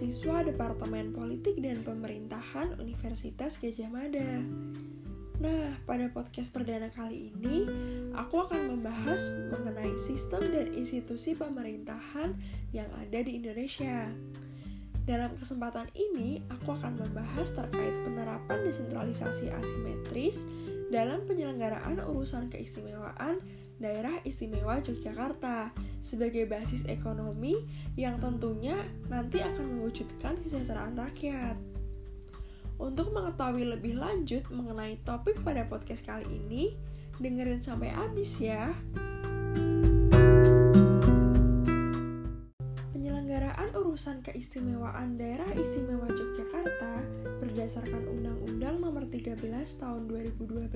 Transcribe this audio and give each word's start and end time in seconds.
mahasiswa 0.00 0.48
Departemen 0.48 1.12
Politik 1.12 1.60
dan 1.60 1.84
Pemerintahan 1.84 2.72
Universitas 2.80 3.60
Gajah 3.60 3.92
Mada. 3.92 4.40
Nah, 5.44 5.76
pada 5.84 6.08
podcast 6.08 6.56
perdana 6.56 6.88
kali 6.88 7.28
ini, 7.36 7.68
aku 8.16 8.48
akan 8.48 8.72
membahas 8.72 9.20
mengenai 9.52 9.92
sistem 10.00 10.40
dan 10.48 10.72
institusi 10.72 11.36
pemerintahan 11.36 12.32
yang 12.72 12.88
ada 12.96 13.20
di 13.20 13.44
Indonesia. 13.44 14.08
Dalam 15.04 15.36
kesempatan 15.36 15.92
ini, 15.92 16.40
aku 16.48 16.80
akan 16.80 16.96
membahas 16.96 17.52
terkait 17.52 17.92
penerapan 18.00 18.72
desentralisasi 18.72 19.52
asimetris 19.52 20.48
dalam 20.88 21.28
penyelenggaraan 21.28 22.00
urusan 22.08 22.48
keistimewaan 22.48 23.36
daerah 23.76 24.16
istimewa 24.24 24.80
Yogyakarta 24.80 25.76
sebagai 26.00 26.48
basis 26.48 26.84
ekonomi 26.88 27.64
yang 27.96 28.20
tentunya 28.20 28.76
nanti 29.08 29.40
akan 29.44 29.78
mewujudkan 29.78 30.40
kesejahteraan 30.44 30.96
rakyat. 30.96 31.56
Untuk 32.80 33.12
mengetahui 33.12 33.68
lebih 33.76 34.00
lanjut 34.00 34.48
mengenai 34.48 34.96
topik 35.04 35.36
pada 35.44 35.68
podcast 35.68 36.00
kali 36.08 36.24
ini, 36.24 36.72
dengerin 37.20 37.60
sampai 37.60 37.92
habis 37.92 38.40
ya. 38.40 38.72
Penyelenggaraan 42.96 43.68
urusan 43.76 44.24
keistimewaan 44.24 45.20
daerah 45.20 45.48
istimewa 45.52 46.08
berdasarkan 47.70 48.02
Undang-Undang 48.02 48.76
Nomor 48.82 49.06
13 49.06 49.38
Tahun 49.78 50.02
2012 50.10 50.74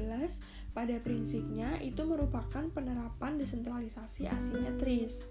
pada 0.78 0.94
prinsipnya 1.02 1.74
itu 1.82 2.06
merupakan 2.06 2.70
penerapan 2.70 3.34
desentralisasi 3.34 4.30
asimetris. 4.30 5.26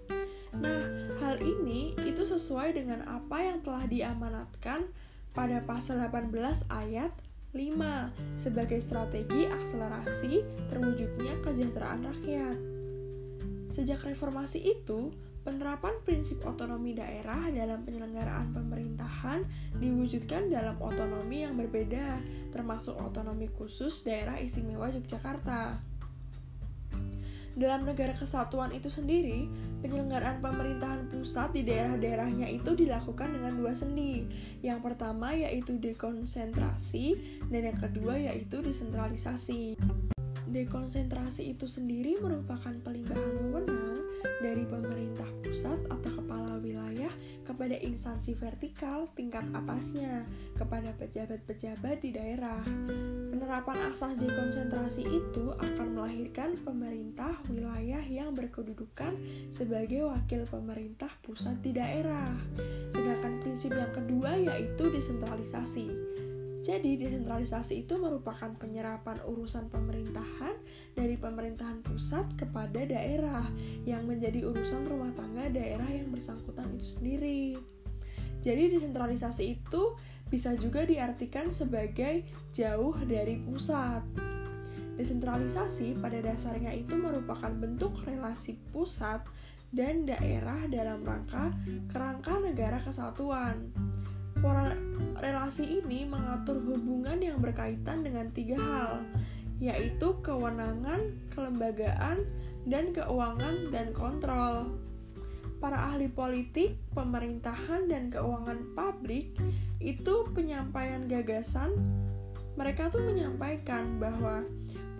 Nah, 0.52 1.08
hal 1.24 1.40
ini 1.40 1.96
itu 2.04 2.20
sesuai 2.20 2.76
dengan 2.76 3.08
apa 3.08 3.40
yang 3.40 3.64
telah 3.64 3.80
diamanatkan 3.88 4.92
pada 5.32 5.64
pasal 5.64 6.04
18 6.04 6.68
ayat 6.68 7.16
5 7.56 8.44
sebagai 8.44 8.84
strategi 8.84 9.48
akselerasi 9.48 10.44
terwujudnya 10.68 11.40
kesejahteraan 11.48 12.12
rakyat. 12.12 12.58
Sejak 13.72 14.04
reformasi 14.04 14.60
itu, 14.60 15.16
Penerapan 15.44 15.92
prinsip 16.08 16.40
otonomi 16.40 16.96
daerah 16.96 17.52
dalam 17.52 17.84
penyelenggaraan 17.84 18.56
pemerintahan 18.56 19.44
diwujudkan 19.76 20.48
dalam 20.48 20.72
otonomi 20.80 21.44
yang 21.44 21.52
berbeda, 21.60 22.16
termasuk 22.48 22.96
otonomi 22.96 23.52
khusus 23.52 24.08
daerah 24.08 24.40
istimewa 24.40 24.88
Yogyakarta. 24.88 25.84
Dalam 27.54 27.84
negara 27.84 28.16
kesatuan 28.16 28.72
itu 28.72 28.88
sendiri, 28.88 29.46
penyelenggaraan 29.84 30.40
pemerintahan 30.40 31.12
pusat 31.12 31.52
di 31.52 31.62
daerah-daerahnya 31.68 32.48
itu 32.48 32.72
dilakukan 32.72 33.30
dengan 33.36 33.54
dua 33.54 33.76
sendi. 33.76 34.24
Yang 34.64 34.80
pertama 34.80 35.36
yaitu 35.36 35.76
dekonsentrasi, 35.76 37.14
dan 37.52 37.68
yang 37.68 37.78
kedua 37.78 38.16
yaitu 38.16 38.64
desentralisasi. 38.64 39.76
Dekonsentrasi 40.54 41.50
itu 41.50 41.66
sendiri 41.66 42.14
merupakan 42.22 42.70
pelimbahan 42.86 43.42
wewenang 43.42 43.98
dari 44.38 44.62
pemerintah 44.62 45.26
pusat 45.42 45.82
atau 45.90 46.22
kepala 46.22 46.62
wilayah 46.62 47.10
kepada 47.42 47.74
instansi 47.82 48.38
vertikal 48.38 49.10
tingkat 49.18 49.42
atasnya, 49.50 50.22
kepada 50.54 50.94
pejabat-pejabat 50.94 51.98
di 51.98 52.14
daerah. 52.14 52.62
Penerapan 53.34 53.90
asas 53.90 54.14
dekonsentrasi 54.14 55.02
itu 55.02 55.50
akan 55.58 55.98
melahirkan 55.98 56.54
pemerintah 56.62 57.34
wilayah 57.50 58.06
yang 58.06 58.30
berkedudukan 58.30 59.18
sebagai 59.50 60.06
wakil 60.06 60.46
pemerintah 60.46 61.10
pusat 61.26 61.58
di 61.66 61.74
daerah. 61.74 62.30
Sedangkan 62.94 63.42
prinsip 63.42 63.74
yang 63.74 63.90
kedua 63.90 64.38
yaitu 64.38 64.86
desentralisasi 64.86 66.13
jadi, 66.64 66.96
desentralisasi 66.96 67.84
itu 67.84 68.00
merupakan 68.00 68.48
penyerapan 68.56 69.20
urusan 69.28 69.68
pemerintahan 69.68 70.56
dari 70.96 71.20
pemerintahan 71.20 71.84
pusat 71.84 72.24
kepada 72.40 72.88
daerah 72.88 73.44
yang 73.84 74.08
menjadi 74.08 74.48
urusan 74.48 74.88
rumah 74.88 75.12
tangga 75.12 75.52
daerah 75.52 75.84
yang 75.84 76.08
bersangkutan 76.08 76.72
itu 76.72 76.96
sendiri. 76.96 77.60
Jadi, 78.40 78.80
desentralisasi 78.80 79.60
itu 79.60 79.92
bisa 80.32 80.56
juga 80.56 80.88
diartikan 80.88 81.52
sebagai 81.52 82.24
jauh 82.56 82.96
dari 83.04 83.44
pusat. 83.44 84.00
Desentralisasi 84.96 86.00
pada 86.00 86.16
dasarnya 86.24 86.72
itu 86.72 86.96
merupakan 86.96 87.52
bentuk 87.52 87.92
relasi 88.08 88.56
pusat 88.72 89.20
dan 89.68 90.08
daerah 90.08 90.64
dalam 90.72 91.04
rangka 91.04 91.52
kerangka 91.92 92.40
negara 92.40 92.80
kesatuan 92.80 93.68
relasi 95.24 95.80
ini 95.80 96.04
mengatur 96.04 96.60
hubungan 96.60 97.16
yang 97.22 97.40
berkaitan 97.40 98.04
dengan 98.04 98.28
tiga 98.34 98.60
hal, 98.60 98.92
yaitu 99.56 100.18
kewenangan, 100.20 101.00
kelembagaan, 101.32 102.20
dan 102.68 102.92
keuangan 102.92 103.72
dan 103.72 103.92
kontrol. 103.96 104.76
Para 105.62 105.94
ahli 105.94 106.12
politik, 106.12 106.76
pemerintahan, 106.92 107.88
dan 107.88 108.12
keuangan 108.12 108.76
publik 108.76 109.32
itu 109.80 110.28
penyampaian 110.36 111.08
gagasan. 111.08 111.72
Mereka 112.60 112.92
tuh 112.92 113.00
menyampaikan 113.00 113.96
bahwa 113.96 114.44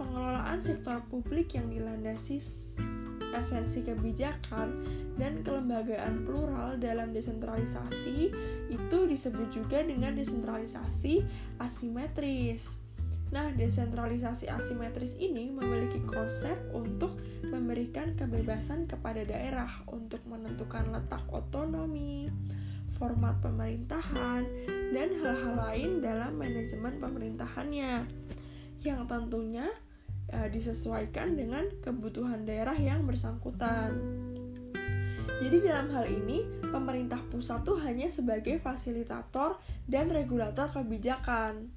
pengelolaan 0.00 0.59
sektor 0.59 1.05
publik 1.12 1.53
yang 1.55 1.69
dilandasi 1.69 2.41
esensi 3.34 3.83
kebijakan 3.83 4.87
dan 5.19 5.43
kelembagaan 5.43 6.22
plural 6.22 6.78
dalam 6.78 7.11
desentralisasi 7.11 8.31
itu 8.71 8.99
disebut 9.11 9.49
juga 9.50 9.83
dengan 9.83 10.15
desentralisasi 10.15 11.27
asimetris. 11.59 12.84
Nah, 13.34 13.50
desentralisasi 13.50 14.47
asimetris 14.47 15.19
ini 15.19 15.50
memiliki 15.50 15.99
konsep 16.06 16.55
untuk 16.71 17.19
memberikan 17.50 18.15
kebebasan 18.15 18.87
kepada 18.87 19.27
daerah 19.27 19.71
untuk 19.91 20.23
menentukan 20.31 20.94
letak 20.94 21.27
otonomi, 21.34 22.31
format 22.94 23.34
pemerintahan, 23.43 24.47
dan 24.94 25.09
hal-hal 25.19 25.55
lain 25.67 25.99
dalam 25.99 26.39
manajemen 26.39 26.94
pemerintahannya. 27.03 28.06
Yang 28.87 29.00
tentunya 29.11 29.67
uh, 30.34 30.49
disesuaikan 30.50 31.39
dengan 31.39 31.62
kebutuhan 31.81 32.43
daerah 32.43 32.75
yang 32.75 33.06
bersangkutan. 33.06 33.95
Jadi 35.43 35.67
dalam 35.67 35.91
hal 35.91 36.06
ini, 36.06 36.47
pemerintah 36.71 37.19
pusat 37.31 37.67
tuh 37.67 37.78
hanya 37.83 38.06
sebagai 38.06 38.59
fasilitator 38.62 39.59
dan 39.87 40.11
regulator 40.11 40.71
kebijakan. 40.71 41.71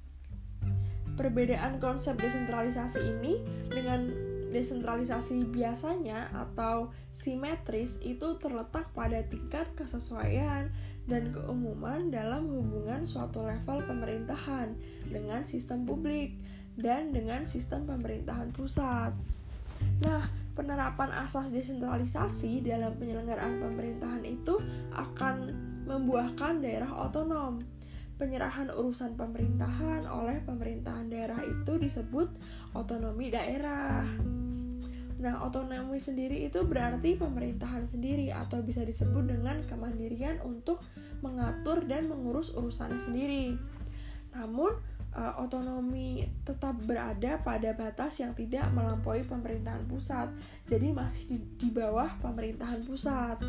Perbedaan 1.18 1.82
konsep 1.82 2.14
desentralisasi 2.18 3.02
ini 3.18 3.42
dengan 3.66 4.06
desentralisasi 4.48 5.44
biasanya 5.50 6.30
atau 6.32 6.94
simetris 7.12 8.00
itu 8.00 8.38
terletak 8.40 8.88
pada 8.96 9.20
tingkat 9.26 9.68
kesesuaian 9.76 10.72
dan 11.08 11.32
keumuman 11.32 12.12
dalam 12.12 12.48
hubungan 12.48 13.04
suatu 13.04 13.44
level 13.44 13.80
pemerintahan 13.84 14.76
dengan 15.08 15.44
sistem 15.44 15.88
publik 15.88 16.36
dan 16.78 17.10
dengan 17.10 17.42
sistem 17.44 17.84
pemerintahan 17.84 18.54
pusat. 18.54 19.10
Nah, 20.06 20.22
penerapan 20.54 21.10
asas 21.26 21.50
desentralisasi 21.50 22.62
dalam 22.62 22.94
penyelenggaraan 22.98 23.62
pemerintahan 23.62 24.22
itu 24.26 24.58
akan 24.94 25.50
membuahkan 25.86 26.62
daerah 26.62 26.90
otonom. 27.06 27.58
Penyerahan 28.18 28.70
urusan 28.74 29.14
pemerintahan 29.14 30.02
oleh 30.10 30.42
pemerintahan 30.42 31.06
daerah 31.06 31.38
itu 31.42 31.78
disebut 31.78 32.26
otonomi 32.74 33.30
daerah. 33.30 34.02
Nah, 35.18 35.42
otonomi 35.42 35.98
sendiri 35.98 36.46
itu 36.46 36.62
berarti 36.62 37.18
pemerintahan 37.18 37.90
sendiri 37.90 38.30
atau 38.30 38.62
bisa 38.62 38.86
disebut 38.86 39.26
dengan 39.26 39.58
kemandirian 39.66 40.38
untuk 40.46 40.78
mengatur 41.26 41.82
dan 41.86 42.06
mengurus 42.06 42.54
urusannya 42.54 43.02
sendiri. 43.02 43.58
Namun, 44.38 44.78
uh, 45.18 45.34
otonomi 45.42 46.22
tetap 46.46 46.78
berada 46.86 47.42
pada 47.42 47.74
batas 47.74 48.22
yang 48.22 48.32
tidak 48.38 48.70
melampaui 48.70 49.26
pemerintahan 49.26 49.82
pusat, 49.90 50.30
jadi 50.70 50.94
masih 50.94 51.26
di, 51.26 51.38
di 51.58 51.68
bawah 51.74 52.14
pemerintahan 52.22 52.80
pusat. 52.86 53.42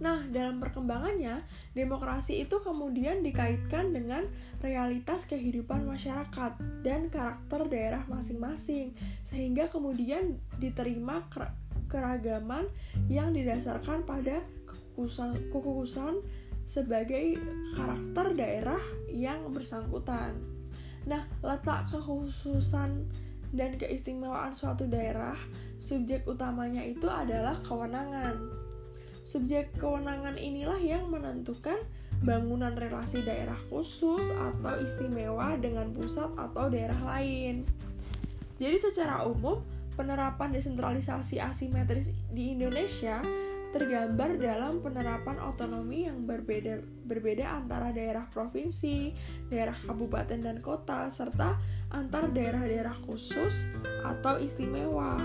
Nah, 0.00 0.24
dalam 0.32 0.56
perkembangannya, 0.56 1.44
demokrasi 1.76 2.48
itu 2.48 2.56
kemudian 2.64 3.20
dikaitkan 3.20 3.92
dengan 3.92 4.24
realitas 4.64 5.28
kehidupan 5.28 5.84
masyarakat 5.84 6.56
dan 6.80 7.12
karakter 7.12 7.68
daerah 7.68 8.02
masing-masing, 8.08 8.96
sehingga 9.28 9.68
kemudian 9.68 10.40
diterima 10.56 11.20
keragaman 11.92 12.64
yang 13.12 13.36
didasarkan 13.36 14.08
pada 14.08 14.40
kekukusan 14.96 16.24
sebagai 16.64 17.36
karakter 17.76 18.26
daerah 18.32 18.80
yang 19.10 19.50
bersangkutan. 19.50 20.38
Nah, 21.08 21.24
letak 21.40 21.88
kekhususan 21.90 23.08
dan 23.50 23.70
keistimewaan 23.80 24.54
suatu 24.54 24.86
daerah, 24.86 25.34
subjek 25.80 26.22
utamanya 26.28 26.84
itu 26.84 27.08
adalah 27.10 27.58
kewenangan. 27.66 28.36
Subjek 29.26 29.74
kewenangan 29.78 30.34
inilah 30.34 30.78
yang 30.78 31.06
menentukan 31.06 31.78
bangunan 32.20 32.76
relasi 32.76 33.24
daerah 33.24 33.56
khusus 33.72 34.28
atau 34.28 34.74
istimewa 34.82 35.56
dengan 35.56 35.88
pusat 35.96 36.28
atau 36.36 36.68
daerah 36.68 36.98
lain. 37.16 37.64
Jadi 38.60 38.76
secara 38.76 39.24
umum, 39.24 39.64
penerapan 39.96 40.52
desentralisasi 40.52 41.40
asimetris 41.40 42.12
di 42.28 42.52
Indonesia 42.52 43.24
tergambar 43.70 44.34
dalam 44.38 44.82
penerapan 44.82 45.38
otonomi 45.38 46.06
yang 46.10 46.26
berbeda 46.26 46.82
berbeda 47.06 47.46
antara 47.46 47.94
daerah 47.94 48.26
provinsi, 48.30 49.14
daerah 49.50 49.74
kabupaten 49.86 50.38
dan 50.42 50.58
kota, 50.58 51.06
serta 51.10 51.58
antar 51.90 52.30
daerah-daerah 52.30 52.94
khusus 53.06 53.70
atau 54.06 54.38
istimewa. 54.38 55.18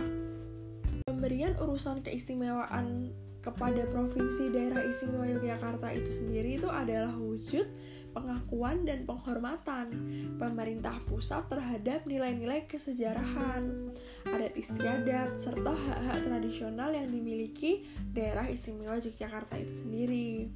Pemberian 1.05 1.53
urusan 1.61 2.01
keistimewaan 2.01 3.13
kepada 3.45 3.85
Provinsi 3.93 4.49
Daerah 4.49 4.81
Istimewa 4.81 5.29
Yogyakarta 5.29 5.93
itu 5.93 6.09
sendiri 6.09 6.57
itu 6.57 6.65
adalah 6.65 7.13
wujud 7.13 7.69
pengakuan 8.15 8.87
dan 8.87 9.03
penghormatan 9.03 9.91
pemerintah 10.39 10.95
pusat 11.03 11.43
terhadap 11.51 12.07
nilai-nilai 12.07 12.63
kesejarahan, 12.63 13.91
adat 14.23 14.55
istiadat, 14.55 15.35
serta 15.35 15.75
hak-hak 15.75 16.23
tradisional 16.23 16.95
yang 16.95 17.11
dimiliki 17.11 17.83
daerah 18.15 18.47
istimewa 18.47 18.95
Yogyakarta 18.95 19.59
itu 19.59 19.83
sendiri. 19.83 20.47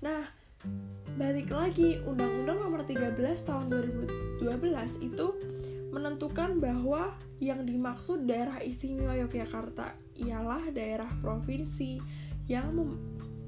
Nah, 0.00 0.24
balik 1.20 1.52
lagi 1.52 2.00
Undang-Undang 2.08 2.58
Nomor 2.64 2.82
13 2.88 3.14
Tahun 3.20 3.66
2012 4.40 4.48
itu 5.04 5.26
menentukan 5.92 6.56
bahwa 6.56 7.16
yang 7.38 7.64
dimaksud 7.68 8.24
daerah 8.24 8.64
istimewa 8.64 9.12
Yogyakarta 9.16 9.92
ialah 10.18 10.72
daerah 10.72 11.08
provinsi 11.20 12.00
yang 12.48 12.72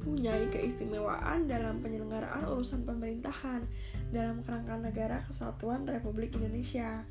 mempunyai 0.00 0.48
keistimewaan 0.48 1.44
dalam 1.44 1.84
penyelenggaraan 1.84 2.48
urusan 2.48 2.88
pemerintahan 2.88 3.68
dalam 4.08 4.40
kerangka 4.40 4.80
negara 4.80 5.20
kesatuan 5.28 5.84
Republik 5.84 6.40
Indonesia. 6.40 7.04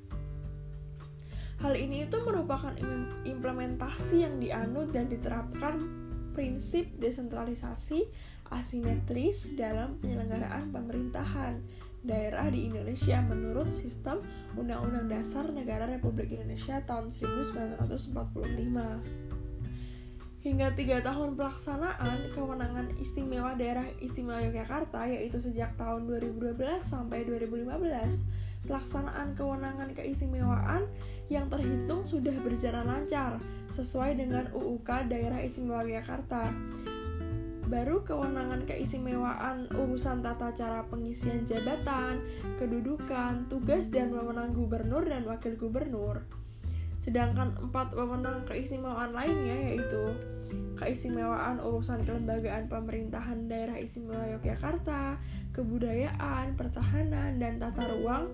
Hal 1.61 1.77
ini 1.77 2.09
itu 2.09 2.17
merupakan 2.25 2.73
implementasi 3.29 4.25
yang 4.25 4.41
dianut 4.41 4.89
dan 4.89 5.05
diterapkan 5.05 5.85
prinsip 6.33 6.89
desentralisasi 6.97 8.09
asimetris 8.49 9.53
dalam 9.53 10.01
penyelenggaraan 10.01 10.73
pemerintahan 10.73 11.61
daerah 12.01 12.49
di 12.49 12.73
Indonesia 12.73 13.21
menurut 13.21 13.69
sistem 13.69 14.25
Undang-Undang 14.57 15.13
Dasar 15.13 15.45
Negara 15.53 15.85
Republik 15.85 16.33
Indonesia 16.33 16.81
tahun 16.89 17.13
1945. 17.13 19.28
Hingga 20.39 20.71
tiga 20.71 21.03
tahun 21.03 21.35
pelaksanaan 21.35 22.31
kewenangan 22.31 22.95
istimewa 22.95 23.59
daerah 23.59 23.83
istimewa 23.99 24.39
Yogyakarta 24.39 25.03
yaitu 25.03 25.35
sejak 25.35 25.75
tahun 25.75 26.07
2012 26.07 26.55
sampai 26.79 27.27
2015 27.27 28.63
pelaksanaan 28.63 29.35
kewenangan 29.35 29.91
keistimewaan 29.91 30.87
yang 31.27 31.51
terhitung 31.51 32.07
sudah 32.07 32.31
berjalan 32.39 32.87
lancar 32.87 33.35
sesuai 33.67 34.15
dengan 34.15 34.47
UUK 34.55 35.11
Daerah 35.11 35.43
Istimewa 35.43 35.83
Yogyakarta. 35.83 36.55
Baru 37.67 38.07
kewenangan 38.07 38.63
keistimewaan 38.63 39.67
urusan 39.75 40.23
tata 40.23 40.55
cara 40.55 40.87
pengisian 40.87 41.43
jabatan, 41.43 42.23
kedudukan, 42.57 43.45
tugas 43.51 43.91
dan 43.91 44.15
wewenang 44.15 44.55
gubernur 44.55 45.03
dan 45.03 45.27
wakil 45.27 45.53
gubernur 45.59 46.38
Sedangkan 46.99 47.55
empat 47.57 47.95
wewenang 47.95 48.43
keistimewaan 48.43 49.15
lainnya 49.15 49.71
yaitu 49.71 50.13
keistimewaan 50.79 51.59
urusan 51.59 52.03
kelembagaan 52.03 52.71
pemerintahan 52.71 53.51
daerah 53.51 53.75
istimewa 53.75 54.23
Yogyakarta, 54.35 55.19
kebudayaan, 55.51 56.55
pertahanan, 56.55 57.35
dan 57.39 57.59
tata 57.59 57.87
ruang 57.91 58.31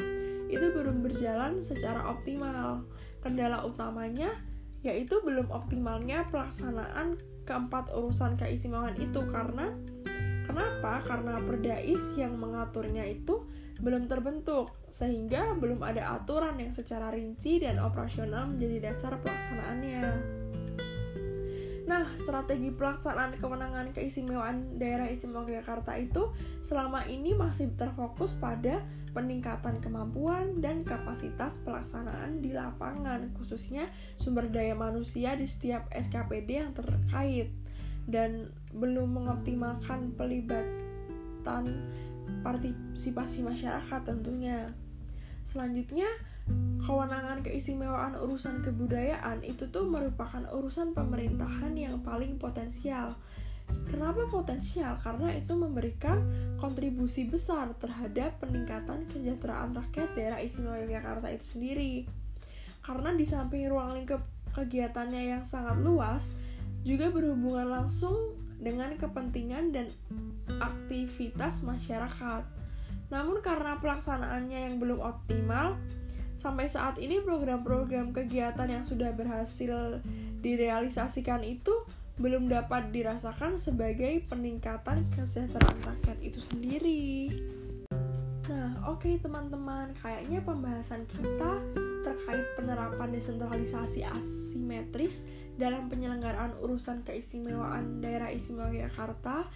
itu 0.49 0.65
belum 0.73 1.01
berjalan 1.01 1.61
secara 1.65 2.05
optimal. 2.05 2.85
Kendala 3.21 3.65
utamanya 3.65 4.29
yaitu 4.85 5.17
belum 5.25 5.49
optimalnya 5.49 6.29
pelaksanaan 6.29 7.17
keempat 7.49 7.89
urusan 7.89 8.37
keistimewaan 8.37 8.93
itu 9.01 9.17
karena 9.33 9.73
kenapa? 10.45 11.01
Karena 11.05 11.41
perdais 11.41 12.03
yang 12.13 12.37
mengaturnya 12.37 13.01
itu 13.09 13.44
belum 13.79 14.07
terbentuk, 14.07 14.71
sehingga 14.87 15.55
belum 15.59 15.83
ada 15.83 16.15
aturan 16.19 16.55
yang 16.59 16.71
secara 16.71 17.11
rinci 17.11 17.59
dan 17.59 17.79
operasional 17.79 18.47
menjadi 18.47 18.91
dasar 18.91 19.19
pelaksanaannya. 19.19 20.03
Nah, 21.85 22.01
strategi 22.17 22.73
pelaksanaan 22.73 23.37
kewenangan 23.37 23.93
keistimewaan 23.93 24.81
daerah 24.81 25.05
istimewa 25.05 25.45
Jakarta 25.45 25.93
itu 25.93 26.33
selama 26.65 27.05
ini 27.05 27.37
masih 27.37 27.69
terfokus 27.77 28.33
pada 28.41 28.81
peningkatan 29.13 29.79
kemampuan 29.79 30.59
dan 30.59 30.81
kapasitas 30.81 31.53
pelaksanaan 31.61 32.41
di 32.41 32.51
lapangan, 32.57 33.29
khususnya 33.37 33.85
sumber 34.17 34.49
daya 34.49 34.73
manusia 34.73 35.37
di 35.37 35.45
setiap 35.45 35.85
SKPD 35.93 36.49
yang 36.57 36.73
terkait 36.73 37.53
dan 38.09 38.49
belum 38.73 39.21
mengoptimalkan 39.21 40.13
pelibatan 40.17 41.65
partisipasi 42.43 43.45
masyarakat 43.45 44.01
tentunya. 44.05 44.65
Selanjutnya, 45.45 46.09
kewenangan 46.85 47.41
keistimewaan 47.41 48.13
urusan 48.21 48.61
kebudayaan 48.61 49.41
itu 49.41 49.65
tuh 49.73 49.89
merupakan 49.89 50.45
urusan 50.53 50.93
pemerintahan 50.93 51.73
yang 51.73 52.01
paling 52.05 52.37
potensial. 52.37 53.17
Kenapa 53.89 54.29
potensial? 54.29 55.01
Karena 55.01 55.33
itu 55.33 55.57
memberikan 55.57 56.21
kontribusi 56.61 57.25
besar 57.25 57.73
terhadap 57.81 58.37
peningkatan 58.37 59.09
kesejahteraan 59.09 59.73
rakyat 59.73 60.09
daerah 60.13 60.39
istimewa 60.41 60.77
Yogyakarta 60.85 61.33
itu 61.33 61.45
sendiri. 61.57 61.93
Karena 62.85 63.17
di 63.17 63.25
samping 63.25 63.65
ruang 63.65 63.97
lingkup 63.97 64.21
kegiatannya 64.53 65.33
yang 65.33 65.43
sangat 65.43 65.81
luas, 65.81 66.37
juga 66.85 67.09
berhubungan 67.09 67.65
langsung 67.65 68.37
dengan 68.59 68.95
kepentingan 68.95 69.75
dan 69.75 69.87
aktivitas 70.61 71.61
masyarakat. 71.63 72.43
Namun 73.11 73.43
karena 73.45 73.77
pelaksanaannya 73.77 74.59
yang 74.71 74.75
belum 74.81 74.99
optimal, 74.99 75.77
sampai 76.39 76.69
saat 76.69 77.01
ini 77.01 77.21
program-program 77.25 78.13
kegiatan 78.13 78.69
yang 78.69 78.85
sudah 78.85 79.09
berhasil 79.17 79.97
direalisasikan 80.45 81.41
itu 81.41 81.73
belum 82.15 82.47
dapat 82.47 82.95
dirasakan 82.95 83.59
sebagai 83.59 84.23
peningkatan 84.31 85.03
kesejahteraan 85.17 85.79
rakyat 85.83 86.17
itu 86.23 86.39
sendiri. 86.39 87.33
Nah, 88.47 88.77
oke 88.87 89.03
okay, 89.03 89.15
teman-teman, 89.19 89.91
kayaknya 89.99 90.39
pembahasan 90.45 91.03
kita 91.09 91.59
terkait 92.05 92.45
penerapan 92.53 93.09
desentralisasi 93.09 94.05
asimetris 94.05 95.25
dalam 95.55 95.87
penyelenggaraan 95.87 96.59
urusan 96.59 97.07
keistimewaan 97.07 98.03
daerah 98.03 98.31
istimewa 98.31 98.71
Jakarta 98.71 99.47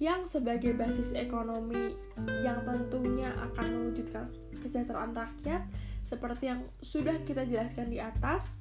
yang 0.00 0.24
sebagai 0.28 0.76
basis 0.76 1.12
ekonomi 1.16 1.96
yang 2.44 2.64
tentunya 2.64 3.32
akan 3.38 3.66
mewujudkan 3.72 4.28
kesejahteraan 4.60 5.12
rakyat 5.16 5.62
seperti 6.06 6.52
yang 6.52 6.60
sudah 6.80 7.16
kita 7.24 7.44
jelaskan 7.48 7.90
di 7.90 7.98
atas 7.98 8.60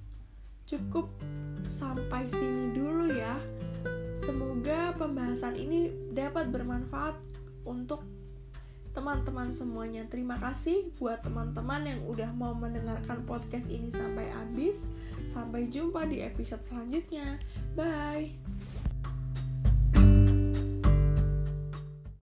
cukup 0.65 1.13
sampai 1.69 2.25
sini 2.25 2.73
dulu 2.73 3.13
ya. 3.13 3.37
Semoga 4.17 4.95
pembahasan 4.97 5.53
ini 5.53 5.93
dapat 6.09 6.49
bermanfaat 6.49 7.13
untuk 7.67 8.01
teman-teman 8.95 9.51
semuanya. 9.51 10.07
Terima 10.07 10.39
kasih 10.39 10.89
buat 10.95 11.19
teman-teman 11.21 11.83
yang 11.83 12.01
udah 12.07 12.31
mau 12.31 12.55
mendengarkan 12.55 13.27
podcast 13.27 13.67
ini 13.67 13.91
sampai 13.91 14.31
habis. 14.31 14.95
Sampai 15.35 15.67
jumpa 15.67 16.07
di 16.07 16.23
episode 16.23 16.63
selanjutnya. 16.63 17.43
Bye. 17.75 18.54